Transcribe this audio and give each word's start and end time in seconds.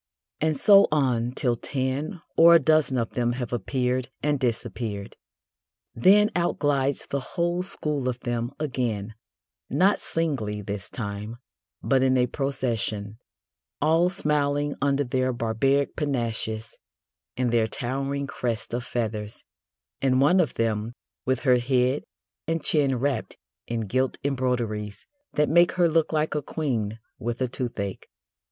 And 0.39 0.57
so 0.57 0.87
on 0.91 1.31
till 1.33 1.53
ten 1.55 2.23
or 2.35 2.55
a 2.55 2.59
dozen 2.59 2.97
of 2.97 3.11
them 3.11 3.33
have 3.33 3.53
appeared 3.53 4.09
and 4.23 4.39
disappeared. 4.39 5.15
Then 5.93 6.31
out 6.35 6.57
glides 6.57 7.05
the 7.05 7.19
whole 7.19 7.61
school 7.61 8.09
of 8.09 8.19
them 8.21 8.49
again 8.59 9.13
not 9.69 9.99
singly 9.99 10.63
this 10.63 10.89
time, 10.89 11.37
but 11.83 12.01
in 12.01 12.17
a 12.17 12.25
procession, 12.25 13.19
all 13.79 14.09
smiling 14.09 14.73
under 14.81 15.03
their 15.03 15.31
barbaric 15.31 15.95
panaches 15.95 16.79
and 17.37 17.51
their 17.51 17.67
towering 17.67 18.25
crest 18.25 18.73
of 18.73 18.83
feathers, 18.83 19.43
and 20.01 20.19
one 20.19 20.39
of 20.39 20.55
them 20.55 20.93
with 21.27 21.41
her 21.41 21.57
head 21.59 22.05
and 22.47 22.63
chin 22.63 22.95
wrapped 22.97 23.37
in 23.67 23.81
gilt 23.81 24.17
embroideries 24.23 25.05
that 25.33 25.47
make 25.47 25.73
her 25.73 25.87
look 25.87 26.11
like 26.11 26.33
a 26.33 26.41
queen 26.41 26.97
with 27.19 27.39
a 27.39 27.47
toothache. 27.47 28.07